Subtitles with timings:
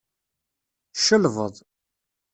[1.03, 1.55] Čelbeḍ.